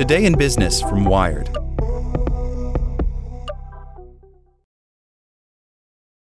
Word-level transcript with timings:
Today 0.00 0.24
in 0.24 0.32
Business 0.32 0.80
from 0.80 1.04
Wired. 1.04 1.50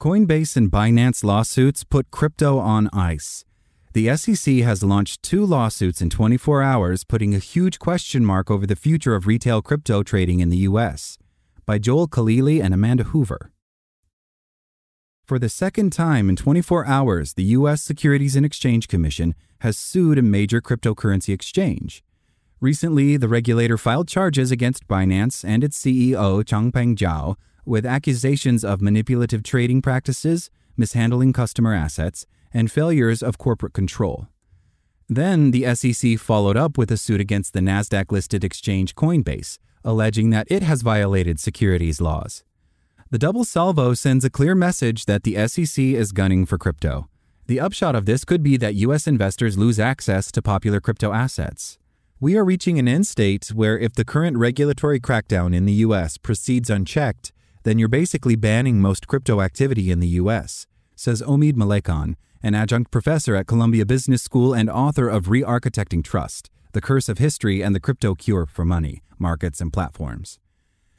Coinbase 0.00 0.56
and 0.56 0.70
Binance 0.70 1.22
lawsuits 1.22 1.84
put 1.84 2.10
crypto 2.10 2.58
on 2.58 2.88
ice. 2.94 3.44
The 3.92 4.16
SEC 4.16 4.60
has 4.60 4.82
launched 4.82 5.22
two 5.22 5.44
lawsuits 5.44 6.00
in 6.00 6.08
24 6.08 6.62
hours, 6.62 7.04
putting 7.04 7.34
a 7.34 7.38
huge 7.38 7.78
question 7.78 8.24
mark 8.24 8.50
over 8.50 8.66
the 8.66 8.74
future 8.74 9.14
of 9.14 9.26
retail 9.26 9.60
crypto 9.60 10.02
trading 10.02 10.40
in 10.40 10.48
the 10.48 10.64
U.S. 10.68 11.18
By 11.66 11.76
Joel 11.76 12.08
Khalili 12.08 12.64
and 12.64 12.72
Amanda 12.72 13.04
Hoover. 13.04 13.50
For 15.26 15.38
the 15.38 15.50
second 15.50 15.92
time 15.92 16.30
in 16.30 16.36
24 16.36 16.86
hours, 16.86 17.34
the 17.34 17.44
U.S. 17.58 17.82
Securities 17.82 18.34
and 18.34 18.46
Exchange 18.46 18.88
Commission 18.88 19.34
has 19.58 19.76
sued 19.76 20.16
a 20.16 20.22
major 20.22 20.62
cryptocurrency 20.62 21.34
exchange. 21.34 22.02
Recently, 22.60 23.16
the 23.16 23.28
regulator 23.28 23.78
filed 23.78 24.08
charges 24.08 24.50
against 24.50 24.88
Binance 24.88 25.44
and 25.44 25.62
its 25.62 25.80
CEO, 25.80 26.42
Changpeng 26.42 26.96
Zhao, 26.96 27.36
with 27.64 27.86
accusations 27.86 28.64
of 28.64 28.82
manipulative 28.82 29.44
trading 29.44 29.80
practices, 29.80 30.50
mishandling 30.76 31.32
customer 31.32 31.72
assets, 31.72 32.26
and 32.52 32.72
failures 32.72 33.22
of 33.22 33.38
corporate 33.38 33.74
control. 33.74 34.26
Then 35.08 35.52
the 35.52 35.72
SEC 35.74 36.18
followed 36.18 36.56
up 36.56 36.76
with 36.76 36.90
a 36.90 36.96
suit 36.96 37.20
against 37.20 37.52
the 37.52 37.60
NASDAQ 37.60 38.10
listed 38.10 38.42
exchange 38.42 38.96
Coinbase, 38.96 39.58
alleging 39.84 40.30
that 40.30 40.48
it 40.50 40.64
has 40.64 40.82
violated 40.82 41.38
securities 41.38 42.00
laws. 42.00 42.42
The 43.10 43.18
double 43.18 43.44
salvo 43.44 43.94
sends 43.94 44.24
a 44.24 44.30
clear 44.30 44.56
message 44.56 45.06
that 45.06 45.22
the 45.22 45.46
SEC 45.46 45.82
is 45.82 46.10
gunning 46.10 46.44
for 46.44 46.58
crypto. 46.58 47.08
The 47.46 47.60
upshot 47.60 47.94
of 47.94 48.04
this 48.04 48.24
could 48.24 48.42
be 48.42 48.56
that 48.56 48.74
U.S. 48.74 49.06
investors 49.06 49.56
lose 49.56 49.78
access 49.78 50.32
to 50.32 50.42
popular 50.42 50.80
crypto 50.80 51.12
assets. 51.12 51.78
We 52.20 52.36
are 52.36 52.44
reaching 52.44 52.80
an 52.80 52.88
end 52.88 53.06
state 53.06 53.52
where 53.54 53.78
if 53.78 53.92
the 53.92 54.04
current 54.04 54.38
regulatory 54.38 54.98
crackdown 54.98 55.54
in 55.54 55.66
the 55.66 55.84
U.S. 55.86 56.18
proceeds 56.18 56.68
unchecked, 56.68 57.30
then 57.62 57.78
you're 57.78 57.86
basically 57.86 58.34
banning 58.34 58.80
most 58.80 59.06
crypto 59.06 59.40
activity 59.40 59.92
in 59.92 60.00
the 60.00 60.18
US, 60.22 60.66
says 60.96 61.22
Omid 61.22 61.52
Malekan, 61.52 62.16
an 62.42 62.56
adjunct 62.56 62.90
professor 62.90 63.36
at 63.36 63.46
Columbia 63.46 63.86
Business 63.86 64.20
School 64.20 64.52
and 64.52 64.68
author 64.68 65.08
of 65.08 65.28
Re 65.28 65.42
Architecting 65.42 66.02
Trust 66.02 66.50
The 66.72 66.80
Curse 66.80 67.08
of 67.08 67.18
History 67.18 67.62
and 67.62 67.72
the 67.72 67.78
Crypto 67.78 68.16
Cure 68.16 68.46
for 68.46 68.64
Money, 68.64 69.00
Markets, 69.20 69.60
and 69.60 69.72
Platforms. 69.72 70.40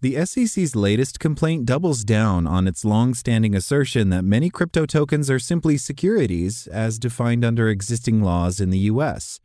The 0.00 0.26
SEC's 0.26 0.74
latest 0.74 1.20
complaint 1.20 1.64
doubles 1.64 2.02
down 2.02 2.48
on 2.48 2.66
its 2.66 2.84
long 2.84 3.14
standing 3.14 3.54
assertion 3.54 4.10
that 4.10 4.24
many 4.24 4.50
crypto 4.50 4.84
tokens 4.84 5.30
are 5.30 5.38
simply 5.38 5.76
securities 5.76 6.66
as 6.66 6.98
defined 6.98 7.44
under 7.44 7.68
existing 7.68 8.20
laws 8.20 8.60
in 8.60 8.70
the 8.70 8.90
US. 8.90 9.38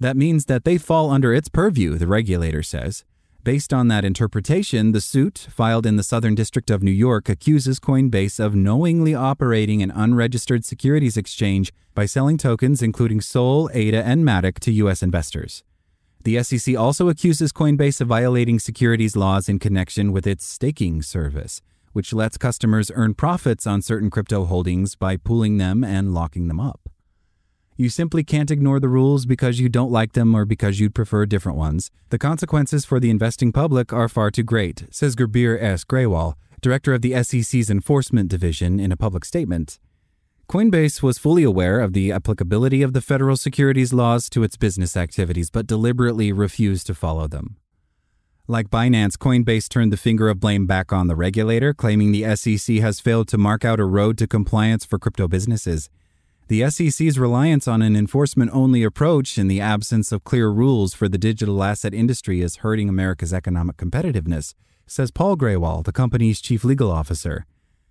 That 0.00 0.16
means 0.16 0.44
that 0.44 0.64
they 0.64 0.78
fall 0.78 1.10
under 1.10 1.34
its 1.34 1.48
purview, 1.48 1.96
the 1.96 2.06
regulator 2.06 2.62
says. 2.62 3.04
Based 3.42 3.72
on 3.72 3.88
that 3.88 4.04
interpretation, 4.04 4.92
the 4.92 5.00
suit, 5.00 5.48
filed 5.50 5.86
in 5.86 5.96
the 5.96 6.02
Southern 6.02 6.34
District 6.34 6.70
of 6.70 6.82
New 6.82 6.90
York, 6.90 7.28
accuses 7.28 7.80
Coinbase 7.80 8.38
of 8.38 8.54
knowingly 8.54 9.14
operating 9.14 9.82
an 9.82 9.90
unregistered 9.90 10.64
securities 10.64 11.16
exchange 11.16 11.72
by 11.94 12.04
selling 12.04 12.36
tokens 12.36 12.82
including 12.82 13.20
Sol, 13.20 13.70
ADA, 13.72 14.04
and 14.04 14.24
Matic 14.24 14.58
to 14.60 14.72
U.S. 14.72 15.02
investors. 15.02 15.64
The 16.24 16.42
SEC 16.42 16.76
also 16.76 17.08
accuses 17.08 17.52
Coinbase 17.52 18.00
of 18.00 18.08
violating 18.08 18.58
securities 18.58 19.16
laws 19.16 19.48
in 19.48 19.58
connection 19.58 20.12
with 20.12 20.26
its 20.26 20.44
staking 20.44 21.02
service, 21.02 21.62
which 21.92 22.12
lets 22.12 22.36
customers 22.36 22.90
earn 22.94 23.14
profits 23.14 23.66
on 23.66 23.82
certain 23.82 24.10
crypto 24.10 24.44
holdings 24.44 24.94
by 24.94 25.16
pooling 25.16 25.56
them 25.58 25.82
and 25.82 26.12
locking 26.12 26.48
them 26.48 26.60
up. 26.60 26.87
You 27.80 27.88
simply 27.88 28.24
can't 28.24 28.50
ignore 28.50 28.80
the 28.80 28.88
rules 28.88 29.24
because 29.24 29.60
you 29.60 29.68
don't 29.68 29.92
like 29.92 30.14
them 30.14 30.34
or 30.34 30.44
because 30.44 30.80
you'd 30.80 30.96
prefer 30.96 31.26
different 31.26 31.56
ones. 31.56 31.92
The 32.08 32.18
consequences 32.18 32.84
for 32.84 32.98
the 32.98 33.08
investing 33.08 33.52
public 33.52 33.92
are 33.92 34.08
far 34.08 34.32
too 34.32 34.42
great, 34.42 34.86
says 34.90 35.14
Gurbir 35.14 35.62
S. 35.62 35.84
Grewal, 35.84 36.34
director 36.60 36.92
of 36.92 37.02
the 37.02 37.22
SEC's 37.22 37.70
Enforcement 37.70 38.28
Division, 38.28 38.80
in 38.80 38.90
a 38.90 38.96
public 38.96 39.24
statement. 39.24 39.78
Coinbase 40.48 41.04
was 41.04 41.18
fully 41.18 41.44
aware 41.44 41.78
of 41.78 41.92
the 41.92 42.10
applicability 42.10 42.82
of 42.82 42.94
the 42.94 43.00
federal 43.00 43.36
securities 43.36 43.92
laws 43.92 44.28
to 44.30 44.42
its 44.42 44.56
business 44.56 44.96
activities, 44.96 45.48
but 45.48 45.68
deliberately 45.68 46.32
refused 46.32 46.88
to 46.88 46.96
follow 46.96 47.28
them. 47.28 47.58
Like 48.48 48.70
Binance, 48.70 49.16
Coinbase 49.16 49.68
turned 49.68 49.92
the 49.92 49.96
finger 49.96 50.28
of 50.28 50.40
blame 50.40 50.66
back 50.66 50.92
on 50.92 51.06
the 51.06 51.14
regulator, 51.14 51.72
claiming 51.72 52.10
the 52.10 52.34
SEC 52.34 52.78
has 52.78 52.98
failed 52.98 53.28
to 53.28 53.38
mark 53.38 53.64
out 53.64 53.78
a 53.78 53.84
road 53.84 54.18
to 54.18 54.26
compliance 54.26 54.84
for 54.84 54.98
crypto 54.98 55.28
businesses. 55.28 55.88
The 56.48 56.70
SEC's 56.70 57.18
reliance 57.18 57.68
on 57.68 57.82
an 57.82 57.94
enforcement 57.94 58.50
only 58.54 58.82
approach 58.82 59.36
in 59.36 59.48
the 59.48 59.60
absence 59.60 60.12
of 60.12 60.24
clear 60.24 60.48
rules 60.48 60.94
for 60.94 61.06
the 61.06 61.18
digital 61.18 61.62
asset 61.62 61.92
industry 61.92 62.40
is 62.40 62.56
hurting 62.56 62.88
America's 62.88 63.34
economic 63.34 63.76
competitiveness, 63.76 64.54
says 64.86 65.10
Paul 65.10 65.36
Grewal, 65.36 65.84
the 65.84 65.92
company's 65.92 66.40
chief 66.40 66.64
legal 66.64 66.90
officer. 66.90 67.44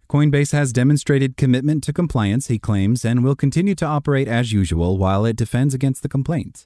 Coinbase 0.09 0.53
has 0.53 0.73
demonstrated 0.73 1.37
commitment 1.37 1.83
to 1.83 1.93
compliance, 1.93 2.47
he 2.47 2.57
claims, 2.57 3.05
and 3.05 3.23
will 3.23 3.35
continue 3.35 3.75
to 3.75 3.85
operate 3.85 4.27
as 4.27 4.51
usual 4.51 4.97
while 4.97 5.23
it 5.23 5.35
defends 5.35 5.75
against 5.75 6.01
the 6.01 6.09
complaint. 6.09 6.65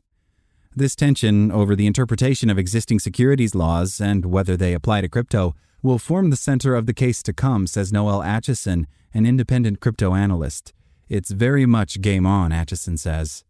This 0.74 0.96
tension 0.96 1.52
over 1.52 1.76
the 1.76 1.88
interpretation 1.88 2.50
of 2.50 2.58
existing 2.58 3.00
securities 3.00 3.54
laws 3.54 4.00
and 4.00 4.24
whether 4.24 4.56
they 4.56 4.74
apply 4.74 5.02
to 5.02 5.10
crypto 5.10 5.56
will 5.82 6.00
form 6.00 6.30
the 6.30 6.38
center 6.38 6.74
of 6.74 6.86
the 6.86 6.94
case 6.94 7.22
to 7.24 7.34
come, 7.34 7.68
says 7.68 7.92
Noel 7.92 8.22
Acheson, 8.22 8.86
an 9.14 9.26
independent 9.26 9.82
crypto 9.82 10.16
analyst. 10.16 10.72
It's 11.12 11.32
very 11.32 11.66
much 11.66 12.00
game 12.00 12.26
on, 12.26 12.52
Acheson 12.52 12.98
says. 12.98 13.44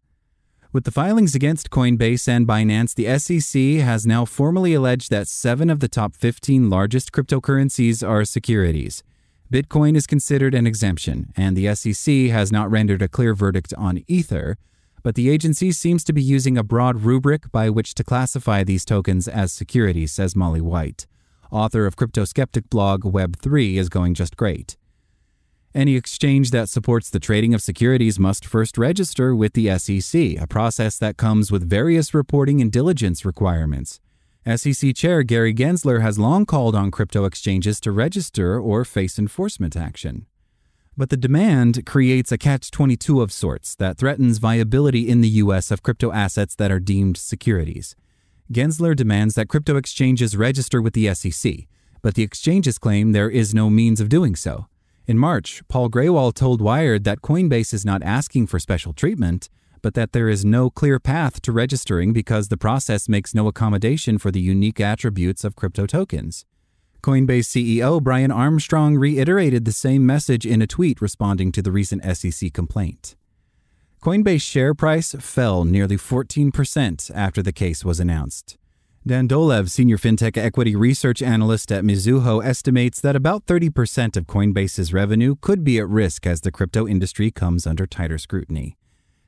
With 0.73 0.83
the 0.83 0.89
filings 0.89 1.35
against 1.35 1.69
Coinbase 1.69 2.27
and 2.27 2.47
Binance, 2.47 2.95
the 2.95 3.19
SEC 3.19 3.85
has 3.85 4.03
now 4.03 4.25
formally 4.25 4.73
alleged 4.73 5.11
that 5.11 5.27
seven 5.27 5.69
of 5.69 5.79
the 5.79 5.87
top 5.87 6.15
15 6.15 6.71
largest 6.71 7.11
cryptocurrencies 7.11 8.01
are 8.01 8.25
securities. 8.25 9.03
Bitcoin 9.53 9.95
is 9.95 10.07
considered 10.07 10.55
an 10.55 10.65
exemption, 10.65 11.31
and 11.37 11.55
the 11.55 11.75
SEC 11.75 12.31
has 12.31 12.51
not 12.51 12.71
rendered 12.71 13.03
a 13.03 13.07
clear 13.07 13.35
verdict 13.35 13.75
on 13.77 14.03
Ether, 14.07 14.57
but 15.03 15.13
the 15.13 15.29
agency 15.29 15.71
seems 15.71 16.03
to 16.05 16.13
be 16.13 16.23
using 16.23 16.57
a 16.57 16.63
broad 16.63 17.01
rubric 17.01 17.51
by 17.51 17.69
which 17.69 17.93
to 17.93 18.03
classify 18.03 18.63
these 18.63 18.83
tokens 18.83 19.27
as 19.27 19.53
securities, 19.53 20.11
says 20.11 20.35
Molly 20.35 20.61
White. 20.61 21.05
Author 21.51 21.85
of 21.85 21.95
crypto 21.95 22.25
skeptic 22.25 22.71
blog 22.71 23.03
Web3 23.03 23.75
is 23.75 23.87
going 23.87 24.15
just 24.15 24.35
great. 24.35 24.77
Any 25.73 25.95
exchange 25.95 26.51
that 26.51 26.67
supports 26.67 27.09
the 27.09 27.19
trading 27.19 27.53
of 27.53 27.61
securities 27.61 28.19
must 28.19 28.45
first 28.45 28.77
register 28.77 29.33
with 29.33 29.53
the 29.53 29.77
SEC, 29.79 30.37
a 30.37 30.45
process 30.45 30.97
that 30.97 31.15
comes 31.15 31.49
with 31.49 31.69
various 31.69 32.13
reporting 32.13 32.59
and 32.59 32.69
diligence 32.69 33.23
requirements. 33.23 34.01
SEC 34.45 34.93
Chair 34.93 35.23
Gary 35.23 35.53
Gensler 35.53 36.01
has 36.01 36.19
long 36.19 36.45
called 36.45 36.75
on 36.75 36.91
crypto 36.91 37.23
exchanges 37.23 37.79
to 37.79 37.91
register 37.93 38.59
or 38.59 38.83
face 38.83 39.17
enforcement 39.17 39.77
action. 39.77 40.25
But 40.97 41.09
the 41.09 41.15
demand 41.15 41.85
creates 41.85 42.33
a 42.33 42.37
catch 42.37 42.69
22 42.69 43.21
of 43.21 43.31
sorts 43.31 43.73
that 43.75 43.97
threatens 43.97 44.39
viability 44.39 45.07
in 45.07 45.21
the 45.21 45.29
U.S. 45.29 45.71
of 45.71 45.83
crypto 45.83 46.11
assets 46.11 46.53
that 46.55 46.71
are 46.71 46.81
deemed 46.81 47.15
securities. 47.15 47.95
Gensler 48.51 48.93
demands 48.93 49.35
that 49.35 49.47
crypto 49.47 49.77
exchanges 49.77 50.35
register 50.35 50.81
with 50.81 50.93
the 50.93 51.13
SEC, 51.15 51.53
but 52.01 52.15
the 52.15 52.23
exchanges 52.23 52.77
claim 52.77 53.13
there 53.13 53.29
is 53.29 53.53
no 53.53 53.69
means 53.69 54.01
of 54.01 54.09
doing 54.09 54.35
so. 54.35 54.67
In 55.11 55.17
March, 55.17 55.61
Paul 55.67 55.89
Grewal 55.89 56.33
told 56.33 56.61
Wired 56.61 57.03
that 57.03 57.19
Coinbase 57.19 57.73
is 57.73 57.83
not 57.83 58.01
asking 58.01 58.47
for 58.47 58.59
special 58.59 58.93
treatment, 58.93 59.49
but 59.81 59.93
that 59.93 60.13
there 60.13 60.29
is 60.29 60.45
no 60.45 60.69
clear 60.69 61.01
path 61.01 61.41
to 61.41 61.51
registering 61.51 62.13
because 62.13 62.47
the 62.47 62.55
process 62.55 63.09
makes 63.09 63.35
no 63.35 63.49
accommodation 63.49 64.17
for 64.17 64.31
the 64.31 64.39
unique 64.39 64.79
attributes 64.79 65.43
of 65.43 65.57
crypto 65.57 65.85
tokens. 65.85 66.45
Coinbase 67.03 67.49
CEO 67.51 68.01
Brian 68.01 68.31
Armstrong 68.31 68.95
reiterated 68.95 69.65
the 69.65 69.73
same 69.73 70.05
message 70.05 70.45
in 70.45 70.61
a 70.61 70.65
tweet 70.65 71.01
responding 71.01 71.51
to 71.51 71.61
the 71.61 71.73
recent 71.73 72.01
SEC 72.15 72.53
complaint. 72.53 73.17
Coinbase 74.01 74.41
share 74.41 74.73
price 74.73 75.13
fell 75.19 75.65
nearly 75.65 75.97
14% 75.97 77.11
after 77.13 77.43
the 77.43 77.51
case 77.51 77.83
was 77.83 77.99
announced. 77.99 78.57
Dan 79.05 79.27
Dolev, 79.27 79.67
senior 79.71 79.97
fintech 79.97 80.37
equity 80.37 80.75
research 80.75 81.23
analyst 81.23 81.71
at 81.71 81.83
Mizuho, 81.83 82.45
estimates 82.45 83.01
that 83.01 83.15
about 83.15 83.47
30% 83.47 84.15
of 84.15 84.27
Coinbase's 84.27 84.93
revenue 84.93 85.35
could 85.41 85.63
be 85.63 85.79
at 85.79 85.89
risk 85.89 86.27
as 86.27 86.41
the 86.41 86.51
crypto 86.51 86.87
industry 86.87 87.31
comes 87.31 87.65
under 87.65 87.87
tighter 87.87 88.19
scrutiny. 88.19 88.77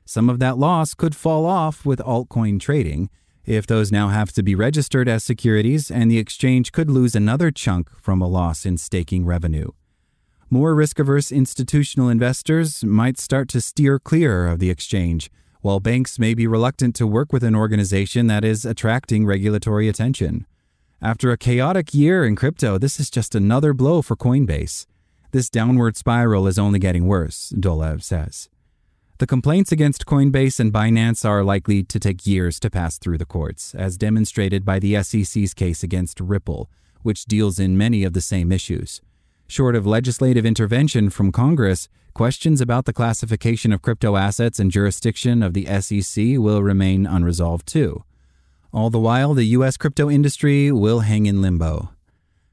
Some 0.04 0.30
of 0.30 0.38
that 0.38 0.58
loss 0.58 0.94
could 0.94 1.16
fall 1.16 1.44
off 1.44 1.84
with 1.84 1.98
altcoin 1.98 2.60
trading, 2.60 3.10
if 3.44 3.66
those 3.66 3.90
now 3.90 4.10
have 4.10 4.30
to 4.34 4.44
be 4.44 4.54
registered 4.54 5.08
as 5.08 5.24
securities, 5.24 5.90
and 5.90 6.08
the 6.08 6.18
exchange 6.18 6.70
could 6.70 6.88
lose 6.88 7.16
another 7.16 7.50
chunk 7.50 7.90
from 8.00 8.22
a 8.22 8.28
loss 8.28 8.64
in 8.64 8.78
staking 8.78 9.26
revenue. 9.26 9.72
More 10.50 10.76
risk 10.76 11.00
averse 11.00 11.32
institutional 11.32 12.08
investors 12.08 12.84
might 12.84 13.18
start 13.18 13.48
to 13.48 13.60
steer 13.60 13.98
clear 13.98 14.46
of 14.46 14.60
the 14.60 14.70
exchange 14.70 15.32
while 15.64 15.80
banks 15.80 16.18
may 16.18 16.34
be 16.34 16.46
reluctant 16.46 16.94
to 16.94 17.06
work 17.06 17.32
with 17.32 17.42
an 17.42 17.54
organization 17.54 18.26
that 18.26 18.44
is 18.44 18.66
attracting 18.66 19.24
regulatory 19.24 19.88
attention. 19.88 20.44
After 21.00 21.32
a 21.32 21.38
chaotic 21.38 21.94
year 21.94 22.22
in 22.26 22.36
crypto, 22.36 22.76
this 22.76 23.00
is 23.00 23.08
just 23.08 23.34
another 23.34 23.72
blow 23.72 24.02
for 24.02 24.14
Coinbase. 24.14 24.84
This 25.32 25.48
downward 25.48 25.96
spiral 25.96 26.46
is 26.46 26.58
only 26.58 26.78
getting 26.78 27.06
worse, 27.06 27.50
Dolev 27.56 28.02
says. 28.02 28.50
The 29.16 29.26
complaints 29.26 29.72
against 29.72 30.04
Coinbase 30.04 30.60
and 30.60 30.70
Binance 30.70 31.24
are 31.24 31.42
likely 31.42 31.82
to 31.82 31.98
take 31.98 32.26
years 32.26 32.60
to 32.60 32.68
pass 32.68 32.98
through 32.98 33.16
the 33.16 33.24
courts, 33.24 33.74
as 33.74 33.96
demonstrated 33.96 34.66
by 34.66 34.78
the 34.78 35.02
SEC's 35.02 35.54
case 35.54 35.82
against 35.82 36.20
Ripple, 36.20 36.68
which 37.00 37.24
deals 37.24 37.58
in 37.58 37.78
many 37.78 38.04
of 38.04 38.12
the 38.12 38.20
same 38.20 38.52
issues. 38.52 39.00
Short 39.46 39.76
of 39.76 39.86
legislative 39.86 40.44
intervention 40.44 41.08
from 41.08 41.32
Congress, 41.32 41.88
questions 42.14 42.60
about 42.60 42.84
the 42.84 42.92
classification 42.92 43.72
of 43.72 43.82
crypto 43.82 44.16
assets 44.16 44.60
and 44.60 44.70
jurisdiction 44.70 45.42
of 45.42 45.52
the 45.52 45.66
SEC 45.80 46.38
will 46.38 46.62
remain 46.62 47.06
unresolved 47.06 47.66
too. 47.66 48.04
All 48.72 48.88
the 48.88 49.00
while, 49.00 49.34
the 49.34 49.44
U.S. 49.58 49.76
crypto 49.76 50.08
industry 50.08 50.70
will 50.70 51.00
hang 51.00 51.26
in 51.26 51.42
limbo. 51.42 51.90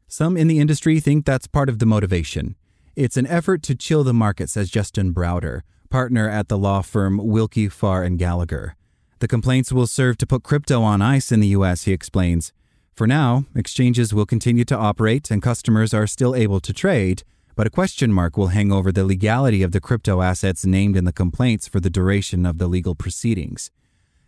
Some 0.07 0.35
in 0.35 0.47
the 0.47 0.59
industry 0.59 0.99
think 0.99 1.25
that's 1.25 1.47
part 1.47 1.69
of 1.69 1.79
the 1.79 1.85
motivation. 1.85 2.55
It's 2.95 3.17
an 3.17 3.27
effort 3.27 3.63
to 3.63 3.75
chill 3.75 4.03
the 4.03 4.13
market, 4.13 4.49
says 4.49 4.69
Justin 4.69 5.13
Browder, 5.13 5.61
partner 5.89 6.27
at 6.27 6.47
the 6.47 6.57
law 6.57 6.81
firm 6.81 7.19
Willkie 7.19 7.71
Farr 7.71 8.03
and 8.03 8.19
Gallagher. 8.19 8.75
The 9.19 9.27
complaints 9.27 9.71
will 9.71 9.87
serve 9.87 10.17
to 10.17 10.27
put 10.27 10.43
crypto 10.43 10.81
on 10.81 11.01
ice 11.01 11.31
in 11.31 11.39
the 11.39 11.47
U.S., 11.49 11.83
he 11.83 11.93
explains. 11.93 12.51
For 12.95 13.07
now, 13.07 13.45
exchanges 13.55 14.13
will 14.13 14.25
continue 14.25 14.65
to 14.65 14.77
operate 14.77 15.31
and 15.31 15.41
customers 15.41 15.93
are 15.93 16.07
still 16.07 16.35
able 16.35 16.59
to 16.59 16.73
trade, 16.73 17.23
but 17.55 17.67
a 17.67 17.71
question 17.71 18.11
mark 18.11 18.37
will 18.37 18.47
hang 18.47 18.71
over 18.71 18.91
the 18.91 19.05
legality 19.05 19.63
of 19.63 19.71
the 19.71 19.81
crypto 19.81 20.21
assets 20.21 20.65
named 20.65 20.95
in 20.95 21.05
the 21.05 21.13
complaints 21.13 21.67
for 21.67 21.79
the 21.79 21.89
duration 21.89 22.45
of 22.45 22.57
the 22.57 22.67
legal 22.67 22.95
proceedings. 22.95 23.71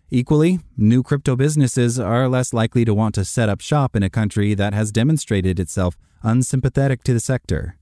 Equally, 0.10 0.60
new 0.78 1.02
crypto 1.02 1.36
businesses 1.36 2.00
are 2.00 2.30
less 2.30 2.54
likely 2.54 2.86
to 2.86 2.94
want 2.94 3.16
to 3.16 3.26
set 3.26 3.50
up 3.50 3.62
shop 3.62 3.96
in 3.96 4.04
a 4.04 4.10
country 4.10 4.54
that 4.54 4.74
has 4.74 4.92
demonstrated 4.92 5.60
itself 5.60 5.98
unsympathetic 6.22 7.04
to 7.04 7.14
the 7.14 7.20
sector. 7.20 7.78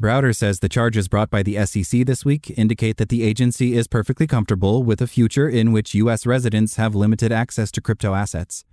Browder 0.00 0.34
says 0.34 0.60
the 0.60 0.68
charges 0.68 1.08
brought 1.08 1.28
by 1.28 1.42
the 1.42 1.64
SEC 1.66 2.06
this 2.06 2.24
week 2.24 2.52
indicate 2.56 2.98
that 2.98 3.08
the 3.08 3.24
agency 3.24 3.76
is 3.76 3.88
perfectly 3.88 4.28
comfortable 4.28 4.84
with 4.84 5.02
a 5.02 5.08
future 5.08 5.48
in 5.48 5.72
which 5.72 5.94
U.S. 5.94 6.24
residents 6.24 6.76
have 6.76 6.94
limited 6.94 7.32
access 7.32 7.72
to 7.72 7.80
crypto 7.80 8.14
assets. 8.14 8.64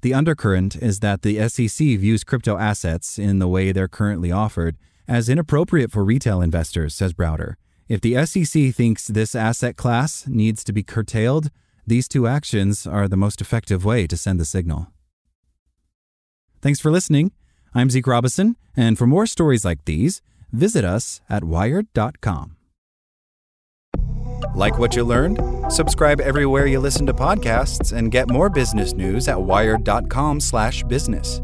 The 0.00 0.12
undercurrent 0.12 0.74
is 0.74 0.98
that 0.98 1.22
the 1.22 1.48
SEC 1.48 1.78
views 1.78 2.24
crypto 2.24 2.58
assets, 2.58 3.16
in 3.16 3.38
the 3.38 3.46
way 3.46 3.70
they're 3.70 3.86
currently 3.86 4.32
offered, 4.32 4.76
as 5.08 5.28
inappropriate 5.28 5.90
for 5.90 6.04
retail 6.04 6.40
investors, 6.40 6.94
says 6.94 7.12
Browder. 7.12 7.54
If 7.88 8.00
the 8.00 8.24
SEC 8.24 8.74
thinks 8.74 9.06
this 9.06 9.34
asset 9.34 9.76
class 9.76 10.26
needs 10.26 10.64
to 10.64 10.72
be 10.72 10.82
curtailed, 10.82 11.50
these 11.86 12.08
two 12.08 12.26
actions 12.26 12.86
are 12.86 13.08
the 13.08 13.16
most 13.16 13.40
effective 13.40 13.84
way 13.84 14.06
to 14.06 14.16
send 14.16 14.40
the 14.40 14.44
signal. 14.44 14.88
Thanks 16.60 16.80
for 16.80 16.90
listening. 16.90 17.32
I'm 17.74 17.90
Zeke 17.90 18.06
Robison, 18.06 18.56
and 18.76 18.96
for 18.96 19.06
more 19.06 19.26
stories 19.26 19.64
like 19.64 19.84
these, 19.84 20.22
visit 20.52 20.84
us 20.84 21.20
at 21.28 21.44
wired.com. 21.44 22.56
Like 24.54 24.78
what 24.78 24.94
you 24.94 25.04
learned? 25.04 25.40
Subscribe 25.72 26.20
everywhere 26.20 26.66
you 26.66 26.78
listen 26.78 27.06
to 27.06 27.14
podcasts 27.14 27.96
and 27.96 28.12
get 28.12 28.30
more 28.30 28.50
business 28.50 28.92
news 28.92 29.28
at 29.28 29.40
wired.com/business. 29.40 31.40